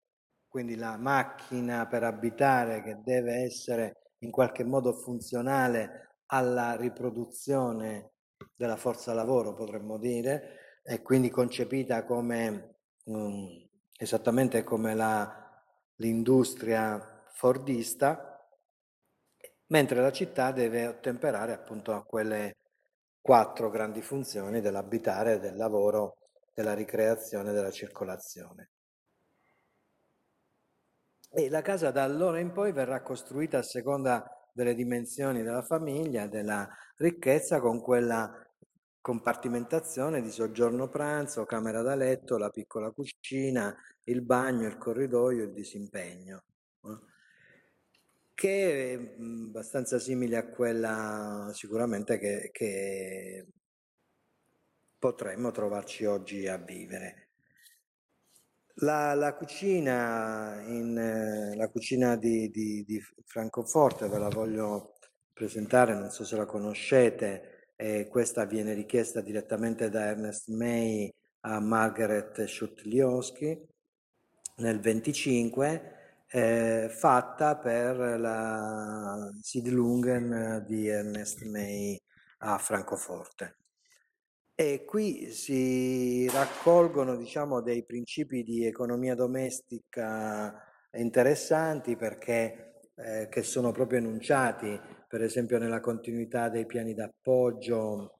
quindi 0.47 0.75
la 0.75 0.95
macchina 0.97 1.87
per 1.87 2.03
abitare 2.03 2.83
che 2.83 2.99
deve 3.03 3.33
essere 3.45 4.11
in 4.19 4.29
qualche 4.29 4.63
modo 4.63 4.93
funzionale 4.93 6.19
alla 6.27 6.75
riproduzione 6.75 8.11
della 8.55 8.77
forza 8.77 9.11
lavoro, 9.11 9.55
potremmo 9.55 9.97
dire, 9.97 10.81
e 10.83 11.01
quindi 11.01 11.31
concepita 11.31 12.05
come 12.05 12.75
um, 13.05 13.47
esattamente 13.97 14.63
come 14.63 14.93
la, 14.93 15.63
l'industria 15.95 17.23
fordista, 17.31 18.34
mentre 19.67 20.01
la 20.01 20.11
città 20.11 20.51
deve 20.51 20.87
ottemperare 20.87 21.53
appunto 21.53 21.93
a 21.93 22.03
quelle 22.03 22.57
quattro 23.21 23.69
grandi 23.69 24.01
funzioni 24.01 24.61
dell'abitare, 24.61 25.39
del 25.39 25.55
lavoro, 25.55 26.17
della 26.53 26.73
ricreazione 26.73 27.51
della 27.53 27.71
circolazione. 27.71 28.69
E 31.31 31.49
la 31.49 31.61
casa 31.61 31.91
da 31.91 32.03
allora 32.03 32.39
in 32.39 32.51
poi 32.51 32.71
verrà 32.71 33.01
costruita 33.01 33.57
a 33.57 33.63
seconda 33.63 34.25
delle 34.53 34.73
dimensioni 34.73 35.43
della 35.43 35.63
famiglia, 35.63 36.27
della 36.27 36.65
ricchezza, 36.95 37.59
con 37.59 37.81
quella 37.81 38.31
compartimentazione 39.01 40.21
di 40.21 40.31
soggiorno 40.31 40.87
pranzo, 40.87 41.43
camera 41.43 41.81
da 41.81 41.93
letto, 41.93 42.37
la 42.37 42.49
piccola 42.49 42.89
cucina, 42.91 43.75
il 44.03 44.21
bagno, 44.23 44.67
il 44.67 44.77
corridoio, 44.77 45.43
il 45.43 45.51
disimpegno, 45.51 46.43
che 48.35 48.93
è 48.93 49.15
abbastanza 49.47 49.97
simile 49.97 50.37
a 50.37 50.47
quella 50.49 51.49
sicuramente 51.53 52.19
che, 52.19 52.49
che 52.51 53.47
potremmo 54.99 55.51
trovarci 55.51 56.05
oggi 56.05 56.47
a 56.47 56.57
vivere. 56.57 57.29
La, 58.79 59.13
la, 59.13 59.33
cucina, 59.35 60.61
in, 60.67 60.97
eh, 60.97 61.55
la 61.55 61.69
cucina 61.69 62.17
di, 62.17 62.49
di, 62.49 62.83
di, 62.83 63.01
Francoforte 63.23 64.09
ve 64.09 64.19
la 64.19 64.27
voglio 64.27 64.95
presentare, 65.31 65.93
non 65.93 66.09
so 66.09 66.25
se 66.25 66.35
la 66.35 66.45
conoscete, 66.45 67.69
eh, 67.77 68.07
questa 68.09 68.45
viene 68.45 68.73
richiesta 68.73 69.21
direttamente 69.21 69.89
da 69.89 70.07
Ernest 70.07 70.49
May 70.49 71.13
a 71.41 71.59
Margaret 71.61 72.43
Schutliowski 72.43 73.65
nel 74.57 74.79
25, 74.79 75.94
eh, 76.27 76.89
fatta 76.89 77.57
per 77.57 78.19
la 78.19 79.31
Sidlungen 79.41 80.63
di 80.67 80.87
Ernest 80.87 81.43
May 81.43 81.99
a 82.39 82.57
Francoforte. 82.57 83.57
E 84.55 84.85
qui 84.85 85.31
si 85.31 86.29
raccolgono, 86.29 87.17
diciamo, 87.17 87.61
dei 87.61 87.83
principi 87.83 88.43
di 88.43 88.65
economia 88.65 89.13
domestica 89.13 90.63
interessanti 90.91 91.97
perché 91.97 92.83
eh, 92.95 93.27
che 93.29 93.43
sono 93.43 93.71
proprio 93.71 93.99
enunciati, 93.99 94.79
per 95.07 95.21
esempio 95.21 95.57
nella 95.57 95.81
continuità 95.81 96.47
dei 96.47 96.65
piani 96.65 96.93
d'appoggio, 96.93 98.19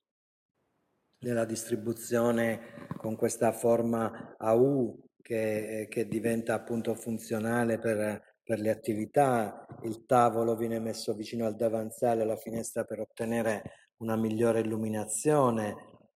nella 1.19 1.45
distribuzione 1.45 2.87
con 2.97 3.15
questa 3.15 3.51
forma 3.51 4.35
a 4.37 4.53
U 4.53 5.04
che, 5.25 5.87
che 5.89 6.07
diventa 6.07 6.53
appunto 6.53 6.93
funzionale 6.93 7.79
per, 7.79 8.37
per 8.43 8.59
le 8.59 8.69
attività, 8.69 9.65
il 9.81 10.05
tavolo 10.05 10.55
viene 10.55 10.79
messo 10.79 11.15
vicino 11.15 11.47
al 11.47 11.55
davanzale, 11.55 12.21
alla 12.21 12.37
finestra 12.37 12.83
per 12.83 12.99
ottenere 12.99 13.63
una 13.97 14.15
migliore 14.15 14.59
illuminazione, 14.59 15.75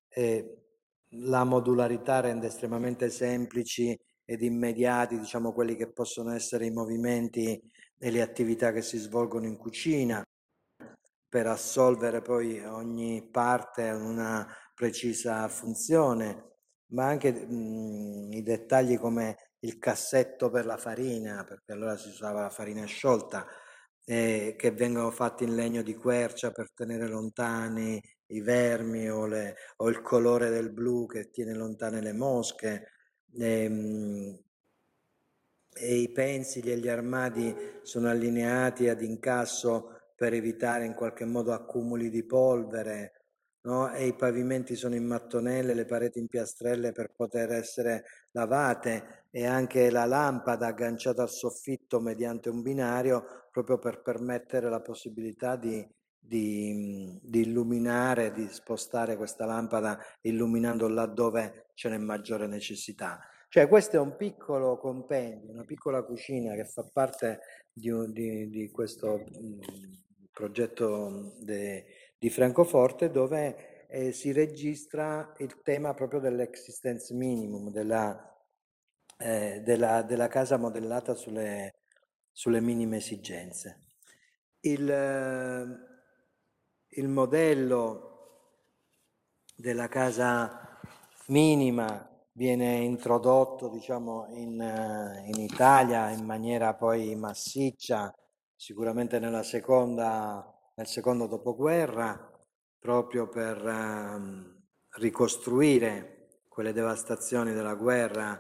e 0.10 0.58
la 1.14 1.44
modularità 1.44 2.20
rende 2.20 2.48
estremamente 2.48 3.10
semplici 3.10 4.00
ed 4.24 4.44
immediati, 4.44 5.18
diciamo, 5.18 5.54
quelli 5.54 5.76
che 5.76 5.92
possono 5.92 6.32
essere 6.32 6.68
i 6.68 6.72
movimenti 6.72 7.60
e 7.98 8.12
le 8.12 8.22
attività 8.22 8.72
che 8.72 8.84
si 8.84 9.00
svolgono 9.00 9.48
in 9.48 9.58
cucina. 9.58 10.24
Per 11.28 11.48
assolvere 11.48 12.22
poi 12.22 12.64
ogni 12.64 13.28
parte 13.32 13.90
una 13.90 14.48
precisa 14.76 15.48
funzione, 15.48 16.59
ma 16.90 17.06
anche 17.08 17.32
mh, 17.32 18.32
i 18.34 18.44
dettagli 18.44 18.98
come 18.98 19.38
il 19.60 19.78
cassetto 19.78 20.50
per 20.50 20.66
la 20.66 20.78
farina, 20.78 21.44
perché 21.44 21.72
allora 21.74 21.98
si 21.98 22.10
usava 22.10 22.42
la 22.42 22.50
farina 22.50 22.86
sciolta, 22.86 23.46
eh, 24.06 24.56
che 24.58 24.72
vengono 24.72 25.12
fatti 25.12 25.44
in 25.44 25.56
legno 25.56 25.82
di 25.82 25.96
quercia 25.96 26.52
per 26.52 26.72
tenere 26.74 27.08
lontani 27.08 28.02
i 28.28 28.42
vermi 28.42 29.10
o, 29.10 29.26
le, 29.26 29.56
o 29.78 29.90
il 29.90 30.02
colore 30.02 30.50
del 30.50 30.72
blu 30.72 31.06
che 31.08 31.30
tiene 31.30 31.54
lontane 31.54 32.02
le 32.02 32.14
mosche. 32.14 32.92
E, 33.34 33.64
ehm, 33.64 34.40
e 35.82 35.96
i 35.96 36.12
pensili 36.12 36.72
e 36.72 36.78
gli 36.78 36.90
armadi 36.90 37.56
sono 37.84 38.10
allineati 38.10 38.90
ad 38.90 39.02
incasso 39.02 40.12
per 40.16 40.34
evitare 40.34 40.86
in 40.86 40.94
qualche 40.94 41.24
modo 41.26 41.54
accumuli 41.54 42.10
di 42.10 42.26
polvere, 42.26 43.19
no? 43.62 43.92
e 43.92 44.08
i 44.08 44.16
pavimenti 44.16 44.76
sono 44.76 44.96
in 44.96 45.06
mattonelle, 45.06 45.74
le 45.74 45.86
pareti 45.86 46.20
in 46.20 46.28
piastrelle 46.28 46.92
per 46.92 47.12
poter 47.16 47.52
essere 47.52 48.06
lavate 48.32 49.26
e 49.32 49.46
anche 49.46 49.90
la 49.90 50.06
lampada 50.06 50.68
agganciata 50.68 51.22
al 51.22 51.30
soffitto 51.30 52.00
mediante 52.00 52.50
un 52.50 52.62
binario 52.62 53.48
proprio 53.52 53.78
per 53.78 54.02
permettere 54.02 54.70
la 54.70 54.82
possibilità 54.82 55.56
di 55.56 55.88
di, 56.30 57.20
di, 57.24 57.42
illuminare, 57.42 58.32
di 58.32 58.48
spostare 58.50 59.18
questa 59.18 59.46
lampada 59.46 59.98
illuminando 60.22 60.88
laddove 60.88 61.72
ce 61.74 61.90
n'è 61.90 61.98
maggiore 61.98 62.46
necessità. 62.46 63.20
Cioè 63.50 63.68
questo 63.68 63.96
è 63.96 64.00
un 64.00 64.16
piccolo 64.16 64.78
compendio, 64.78 65.52
una 65.52 65.64
piccola 65.64 66.04
cucina 66.04 66.54
che 66.54 66.66
fa 66.66 66.88
parte 66.94 67.40
di, 67.74 67.92
di, 68.48 68.70
questo 68.70 69.26
progetto 70.32 71.34
de, 71.40 71.84
di 72.20 72.30
Francoforte 72.30 73.10
dove 73.10 73.88
eh, 73.88 74.12
si 74.12 74.32
registra 74.34 75.34
il 75.38 75.62
tema 75.64 75.94
proprio 75.94 76.20
dell'existence 76.20 77.14
minimum, 77.14 77.72
della, 77.72 78.38
eh, 79.18 79.62
della, 79.64 80.02
della 80.04 80.28
casa 80.28 80.58
modellata 80.58 81.16
sulle, 81.16 81.76
sulle 82.32 82.60
minime 82.60 82.98
esigenze. 82.98 83.86
Il, 84.62 84.86
il 86.88 87.08
modello 87.08 88.10
della 89.56 89.88
casa 89.88 90.78
minima 91.28 92.06
viene 92.34 92.78
introdotto 92.78 93.70
diciamo, 93.70 94.28
in, 94.32 95.24
in, 95.26 95.42
Italia 95.42 96.10
in 96.12 96.26
maniera 96.26 96.74
poi 96.76 97.16
massiccia, 97.16 98.14
sicuramente 98.56 99.20
nella 99.20 99.44
seconda, 99.44 100.59
nel 100.80 100.88
secondo 100.88 101.28
dopoguerra, 101.28 102.32
proprio 102.80 103.28
per 103.28 103.62
um, 103.62 104.64
ricostruire 104.92 106.40
quelle 106.48 106.72
devastazioni 106.72 107.52
della 107.52 107.76
guerra. 107.76 108.40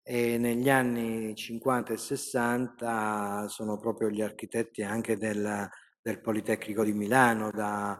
E 0.00 0.38
negli 0.38 0.70
anni 0.70 1.34
50 1.34 1.92
e 1.92 1.96
60 1.96 3.48
sono 3.48 3.78
proprio 3.78 4.10
gli 4.10 4.22
architetti 4.22 4.84
anche 4.84 5.16
del, 5.16 5.68
del 6.00 6.20
Politecnico 6.20 6.84
di 6.84 6.92
Milano, 6.92 7.50
da 7.50 7.98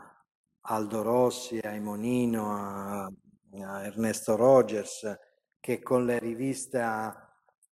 Aldo 0.60 1.02
Rossi 1.02 1.58
a 1.58 1.72
Imonino 1.72 2.52
a, 2.52 3.04
a 3.04 3.84
Ernesto 3.84 4.36
Rogers, 4.36 5.12
che 5.58 5.82
con, 5.82 6.16
rivista, 6.20 7.36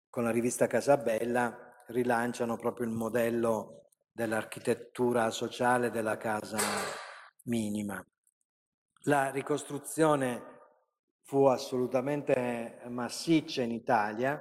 con 0.09 0.25
la 0.25 0.31
rivista 0.31 0.67
Casabella 0.67 1.85
rilanciano 1.87 2.57
proprio 2.57 2.87
il 2.87 2.93
modello 2.93 3.82
dell'architettura 4.13 5.31
sociale 5.31 5.89
della 5.89 6.17
casa 6.17 6.59
minima. 7.45 8.05
La 9.05 9.31
ricostruzione 9.31 10.53
fu 11.23 11.45
assolutamente 11.45 12.79
massiccia 12.89 13.63
in 13.63 13.71
Italia. 13.71 14.39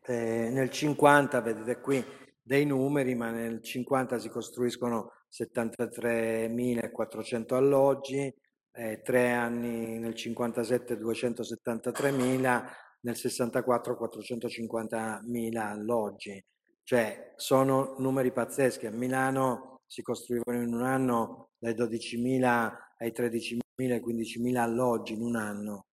Eh, 0.00 0.48
nel 0.50 0.70
50, 0.70 1.40
vedete 1.42 1.80
qui, 1.80 2.02
dei 2.40 2.64
numeri, 2.64 3.14
ma 3.14 3.30
nel 3.30 3.62
50 3.62 4.18
si 4.18 4.28
costruiscono 4.28 5.12
73.400 5.30 7.54
alloggi, 7.54 8.34
eh, 8.72 9.02
tre 9.02 9.32
anni 9.32 9.98
nel 9.98 10.14
57 10.14 10.94
273.000, 10.94 12.64
nel 13.00 13.16
64 13.16 13.96
450.000 13.96 15.58
alloggi. 15.58 16.42
Cioè 16.86 17.32
sono 17.34 17.96
numeri 17.98 18.30
pazzeschi. 18.30 18.86
A 18.86 18.92
Milano 18.92 19.80
si 19.86 20.02
costruivano 20.02 20.62
in 20.62 20.72
un 20.72 20.84
anno 20.84 21.48
dai 21.58 21.74
12.000 21.74 22.72
ai 22.98 23.10
13.000, 23.10 23.58
ai 23.90 24.00
15.000 24.00 24.56
alloggi 24.56 25.14
in 25.14 25.22
un 25.22 25.34
anno. 25.34 25.86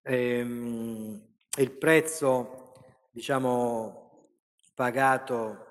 Ehm, 0.00 1.22
il 1.58 1.70
prezzo, 1.76 2.72
diciamo, 3.10 4.28
pagato 4.74 5.66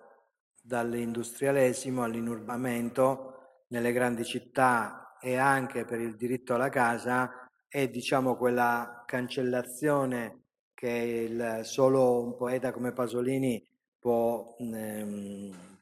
dall'industrialesimo 0.61 2.03
all'inurbamento 2.03 3.63
nelle 3.69 3.91
grandi 3.91 4.23
città 4.23 5.17
e 5.19 5.35
anche 5.35 5.83
per 5.83 5.99
il 5.99 6.15
diritto 6.15 6.53
alla 6.53 6.69
casa 6.69 7.49
è 7.67 7.87
diciamo 7.87 8.37
quella 8.37 9.03
cancellazione 9.07 10.43
che 10.75 10.89
il, 11.27 11.61
solo 11.63 12.21
un 12.21 12.35
poeta 12.35 12.71
come 12.71 12.93
Pasolini 12.93 13.67
può, 14.01 14.55
ehm, 14.57 15.77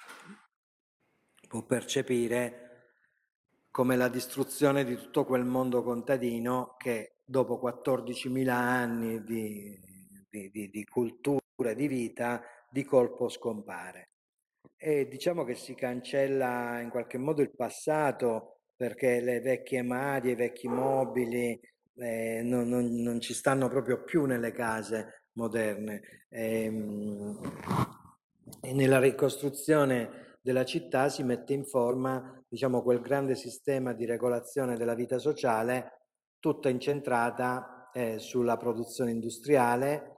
può 1.48 1.64
percepire 1.64 2.66
come 3.72 3.96
la 3.96 4.10
distruzione 4.10 4.84
di 4.84 4.96
tutto 4.98 5.26
quel 5.26 5.46
mondo 5.46 5.82
contadino 5.84 6.76
che 6.78 7.16
dopo 7.24 7.60
14.000 7.64 8.50
anni 8.50 9.24
di, 9.24 9.80
di, 10.30 10.50
di, 10.52 10.70
di 10.70 10.84
cultura 10.86 11.74
di 11.74 11.88
vita 11.88 12.42
di 12.70 12.84
colpo 12.84 13.30
scompare. 13.30 14.10
E 14.76 15.08
diciamo 15.08 15.46
che 15.46 15.56
si 15.56 15.74
cancella 15.74 16.82
in 16.82 16.90
qualche 16.90 17.18
modo 17.18 17.42
il 17.42 17.56
passato 17.56 18.60
perché 18.76 19.22
le 19.22 19.40
vecchie 19.40 19.82
madie, 19.82 20.32
i 20.34 20.36
vecchi 20.36 20.68
mobili 20.68 21.60
eh, 21.96 22.42
non, 22.44 22.68
non, 22.68 22.96
non, 23.02 23.20
ci 23.22 23.34
stanno 23.34 23.68
proprio 23.70 24.04
più 24.04 24.26
nelle 24.26 24.52
case 24.52 25.26
moderne. 25.34 26.26
E, 26.30 26.64
ehm, 26.64 27.99
e 28.62 28.74
nella 28.74 29.00
ricostruzione 29.00 30.38
della 30.42 30.66
città 30.66 31.10
si 31.10 31.24
mette 31.24 31.54
in 31.54 31.66
forma 31.66 32.44
diciamo, 32.48 32.82
quel 32.82 33.02
grande 33.02 33.36
sistema 33.36 33.94
di 33.94 34.06
regolazione 34.06 34.78
della 34.78 34.96
vita 34.96 35.20
sociale, 35.20 36.00
tutta 36.40 36.70
incentrata 36.70 37.90
eh, 37.94 38.20
sulla 38.20 38.58
produzione 38.58 39.12
industriale 39.12 40.18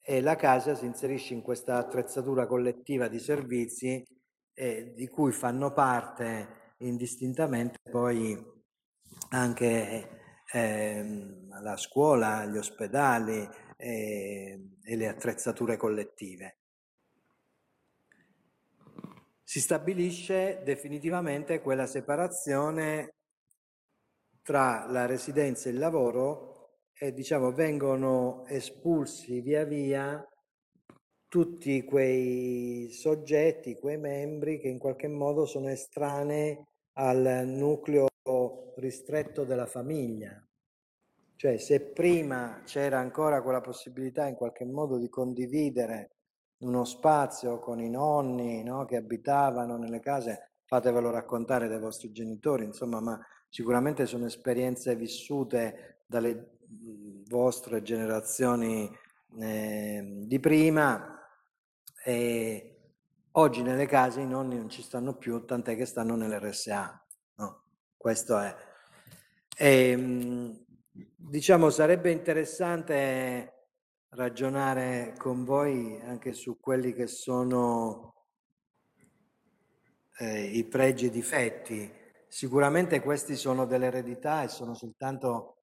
e 0.00 0.20
la 0.20 0.36
casa 0.36 0.74
si 0.74 0.84
inserisce 0.84 1.32
in 1.32 1.42
questa 1.42 1.76
attrezzatura 1.76 2.46
collettiva 2.46 3.08
di 3.08 3.18
servizi 3.18 4.04
eh, 4.52 4.92
di 4.94 5.08
cui 5.08 5.32
fanno 5.32 5.72
parte 5.72 6.74
indistintamente 6.78 7.78
poi 7.90 8.36
anche 9.30 10.08
eh, 10.52 11.04
la 11.62 11.76
scuola, 11.76 12.44
gli 12.44 12.56
ospedali 12.56 13.48
eh, 13.76 14.70
e 14.82 14.96
le 14.96 15.08
attrezzature 15.08 15.76
collettive. 15.76 16.58
Si 19.46 19.60
stabilisce 19.60 20.62
definitivamente 20.64 21.60
quella 21.60 21.86
separazione 21.86 23.10
tra 24.42 24.86
la 24.88 25.04
residenza 25.04 25.68
e 25.68 25.72
il 25.72 25.78
lavoro 25.78 26.78
e 26.96 27.12
diciamo 27.12 27.52
vengono 27.52 28.46
espulsi 28.46 29.40
via 29.42 29.64
via 29.64 30.26
tutti 31.28 31.84
quei 31.84 32.90
soggetti, 32.90 33.78
quei 33.78 33.98
membri 33.98 34.58
che 34.58 34.68
in 34.68 34.78
qualche 34.78 35.08
modo 35.08 35.44
sono 35.44 35.68
estranei 35.68 36.58
al 36.94 37.42
nucleo 37.46 38.06
ristretto 38.76 39.44
della 39.44 39.66
famiglia. 39.66 40.42
Cioè 41.36 41.58
se 41.58 41.90
prima 41.92 42.62
c'era 42.64 42.98
ancora 42.98 43.42
quella 43.42 43.60
possibilità 43.60 44.26
in 44.26 44.36
qualche 44.36 44.64
modo 44.64 44.96
di 44.96 45.08
condividere 45.08 46.13
uno 46.64 46.84
spazio 46.84 47.58
con 47.58 47.80
i 47.80 47.90
nonni 47.90 48.62
no, 48.62 48.84
che 48.84 48.96
abitavano 48.96 49.76
nelle 49.76 50.00
case, 50.00 50.52
fatevelo 50.64 51.10
raccontare 51.10 51.68
dai 51.68 51.78
vostri 51.78 52.10
genitori, 52.10 52.64
insomma, 52.64 53.00
ma 53.00 53.20
sicuramente 53.48 54.06
sono 54.06 54.26
esperienze 54.26 54.96
vissute 54.96 56.02
dalle 56.06 56.58
vostre 57.28 57.82
generazioni 57.82 58.90
eh, 59.38 60.24
di 60.26 60.40
prima 60.40 61.20
e 62.02 62.70
oggi 63.32 63.62
nelle 63.62 63.86
case 63.86 64.20
i 64.20 64.26
nonni 64.26 64.56
non 64.56 64.70
ci 64.70 64.82
stanno 64.82 65.16
più, 65.16 65.44
tant'è 65.44 65.76
che 65.76 65.86
stanno 65.86 66.16
nell'RSA. 66.16 67.06
No, 67.36 67.62
questo 67.96 68.38
è. 68.38 68.54
E, 69.56 69.88
ehm, 69.90 70.64
diciamo, 71.16 71.70
sarebbe 71.70 72.10
interessante 72.10 73.53
ragionare 74.14 75.14
con 75.18 75.44
voi 75.44 76.00
anche 76.02 76.32
su 76.32 76.58
quelli 76.60 76.92
che 76.92 77.06
sono 77.06 78.14
eh, 80.18 80.44
i 80.44 80.64
pregi 80.64 81.06
e 81.06 81.08
i 81.08 81.10
difetti. 81.12 81.92
Sicuramente 82.28 83.00
questi 83.00 83.36
sono 83.36 83.66
dell'eredità 83.66 84.42
e 84.42 84.48
sono 84.48 84.74
soltanto 84.74 85.62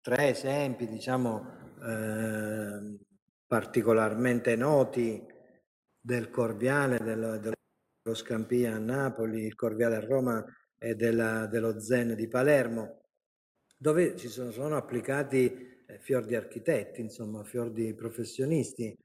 tre 0.00 0.30
esempi, 0.30 0.86
diciamo, 0.86 1.44
eh, 1.84 2.98
particolarmente 3.46 4.56
noti 4.56 5.24
del 6.00 6.30
Corviale, 6.30 6.98
dello, 6.98 7.36
dello 7.38 7.54
Scampia 8.14 8.74
a 8.74 8.78
Napoli, 8.78 9.44
il 9.44 9.54
Corviale 9.54 9.96
a 9.96 10.00
Roma 10.00 10.44
e 10.78 10.94
della, 10.94 11.46
dello 11.46 11.80
Zen 11.80 12.14
di 12.14 12.28
Palermo, 12.28 13.02
dove 13.76 14.16
ci 14.16 14.28
sono, 14.28 14.50
sono 14.50 14.76
applicati 14.76 15.77
fior 16.00 16.24
di 16.24 16.34
architetti, 16.34 17.00
insomma, 17.00 17.42
fior 17.44 17.70
di 17.70 17.94
professionisti, 17.94 18.96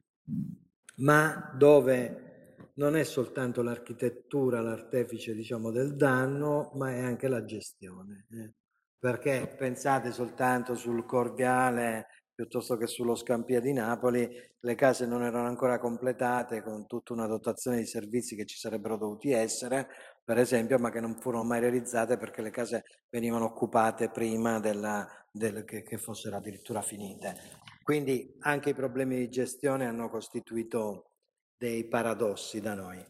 ma 0.98 1.54
dove 1.56 2.56
non 2.76 2.96
è 2.96 3.04
soltanto 3.04 3.62
l'architettura 3.62 4.62
l'artefice, 4.62 5.34
diciamo, 5.34 5.72
del 5.72 5.96
danno, 5.96 6.72
ma 6.76 6.92
è 6.92 7.00
anche 7.00 7.28
la 7.28 7.46
gestione. 7.46 8.26
Eh. 8.32 8.54
Perché 8.98 9.54
pensate 9.58 10.12
soltanto 10.12 10.76
sul 10.76 11.06
Corviale 11.06 12.08
piuttosto 12.36 12.78
che 12.78 12.88
sullo 12.88 13.16
Scampia 13.16 13.60
di 13.60 13.74
Napoli, 13.74 14.28
le 14.60 14.76
case 14.76 15.06
non 15.06 15.24
erano 15.24 15.48
ancora 15.48 15.78
completate 15.78 16.64
con 16.64 16.88
tutta 16.88 17.14
una 17.14 17.28
dotazione 17.28 17.78
di 17.78 17.86
servizi 17.86 18.36
che 18.36 18.46
ci 18.46 18.58
sarebbero 18.58 18.98
dovuti 18.98 19.32
essere, 19.32 19.88
per 20.24 20.40
esempio, 20.40 20.80
ma 20.80 20.90
che 20.90 21.00
non 21.00 21.20
furono 21.20 21.44
mai 21.44 21.60
realizzate 21.60 22.18
perché 22.18 22.42
le 22.42 22.50
case 22.50 22.84
venivano 23.10 23.46
occupate 23.46 24.10
prima 24.10 24.60
della, 24.60 25.08
del, 25.34 25.66
che, 25.66 25.82
che 25.82 25.98
fossero 25.98 26.38
addirittura 26.38 26.82
finite. 26.82 27.36
Quindi 27.82 28.38
anche 28.42 28.70
i 28.70 28.76
problemi 28.76 29.18
di 29.18 29.30
gestione 29.30 29.86
hanno 29.86 30.10
costituito 30.10 31.12
dei 31.58 31.86
paradossi 31.88 32.62
da 32.62 32.76
noi. 32.76 33.04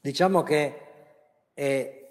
Diciamo 0.00 0.42
che 0.42 1.50
è 1.52 2.06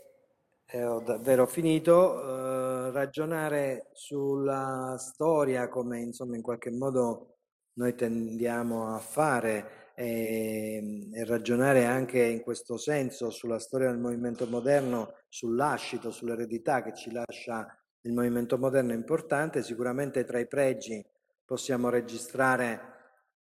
e 0.68 0.84
ho 0.84 1.00
davvero 1.00 1.46
finito, 1.46 2.88
eh, 2.88 2.92
ragionare 2.92 3.90
sulla 3.94 4.96
storia 4.98 5.70
come 5.70 6.00
insomma 6.00 6.36
in 6.36 6.42
qualche 6.42 6.72
modo 6.72 7.38
noi 7.74 7.94
tendiamo 7.96 8.94
a 8.94 9.00
fare 9.00 9.94
e, 9.96 11.10
e, 11.14 11.26
ragionare 11.26 11.86
anche 11.86 12.22
in 12.24 12.42
questo 12.42 12.78
senso 12.78 13.30
sulla 13.30 13.60
storia 13.60 13.90
del 13.90 14.00
movimento 14.00 14.48
moderno, 14.48 15.14
sull'ascito, 15.30 16.12
sull'eredità 16.12 16.82
che 16.82 16.94
ci 16.96 17.12
lascia 17.12 17.66
il 18.06 18.14
movimento 18.14 18.58
moderno 18.58 18.92
è 18.92 18.96
importante, 18.96 19.64
sicuramente 19.64 20.24
tra 20.26 20.40
i 20.40 20.48
pregi 20.48 21.04
possiamo 21.44 21.90
registrare 21.90 22.94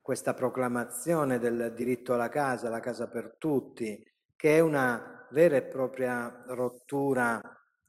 questa 0.01 0.35
proclamazione 0.35 1.39
del 1.39 1.73
diritto 1.75 2.15
alla 2.15 2.29
casa, 2.29 2.69
la 2.69 2.81
casa 2.81 3.09
per 3.09 3.37
tutti, 3.39 4.05
che 4.35 4.57
è 4.57 4.61
una 4.61 5.27
vera 5.31 5.57
e 5.57 5.63
propria 5.63 6.45
rottura 6.49 7.41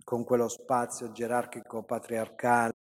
con 0.04 0.24
quello 0.24 0.48
spazio 0.48 1.12
gerarchico 1.12 1.84
patriarcale 1.84 2.74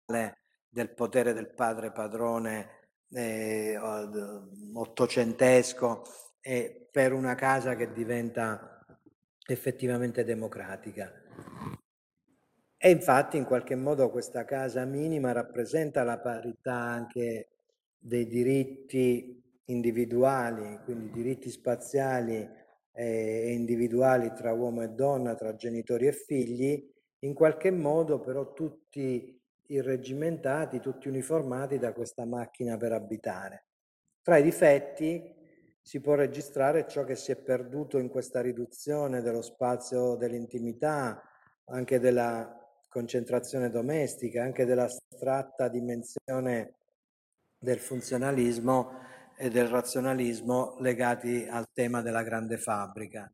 del 0.68 0.92
potere 0.94 1.32
del 1.32 1.52
padre 1.54 1.90
padrone 1.90 2.90
eh, 3.10 3.78
ottocentesco 4.74 6.02
e 6.40 6.88
per 6.90 7.12
una 7.12 7.34
casa 7.34 7.74
che 7.74 7.92
diventa 7.92 8.84
effettivamente 9.46 10.24
democratica. 10.24 11.10
E 12.80 12.90
infatti 12.90 13.36
in 13.36 13.44
qualche 13.44 13.74
modo 13.74 14.08
questa 14.08 14.44
casa 14.44 14.84
minima 14.84 15.32
rappresenta 15.32 16.04
la 16.04 16.20
parità 16.20 16.74
anche 16.74 17.48
dei 17.98 18.28
diritti 18.28 19.42
individuali, 19.64 20.78
quindi 20.84 21.10
diritti 21.10 21.50
spaziali 21.50 22.48
e 22.92 23.52
individuali 23.52 24.32
tra 24.32 24.52
uomo 24.52 24.82
e 24.82 24.90
donna, 24.90 25.34
tra 25.34 25.56
genitori 25.56 26.06
e 26.06 26.12
figli, 26.12 26.88
in 27.20 27.34
qualche 27.34 27.72
modo 27.72 28.20
però 28.20 28.52
tutti 28.52 29.36
irreggimentati, 29.66 30.78
tutti 30.78 31.08
uniformati 31.08 31.78
da 31.78 31.92
questa 31.92 32.24
macchina 32.24 32.76
per 32.76 32.92
abitare. 32.92 33.66
Tra 34.22 34.36
i 34.36 34.42
difetti 34.42 35.34
si 35.82 36.00
può 36.00 36.14
registrare 36.14 36.86
ciò 36.86 37.02
che 37.02 37.16
si 37.16 37.32
è 37.32 37.36
perduto 37.36 37.98
in 37.98 38.08
questa 38.08 38.40
riduzione 38.40 39.20
dello 39.20 39.42
spazio 39.42 40.14
dell'intimità, 40.14 41.22
anche 41.70 41.98
della 41.98 42.57
concentrazione 42.88 43.70
domestica, 43.70 44.42
anche 44.42 44.64
dell'astratta 44.64 45.68
dimensione 45.68 46.74
del 47.58 47.78
funzionalismo 47.78 48.90
e 49.36 49.50
del 49.50 49.68
razionalismo 49.68 50.76
legati 50.80 51.46
al 51.48 51.66
tema 51.72 52.02
della 52.02 52.22
grande 52.22 52.58
fabbrica. 52.58 53.30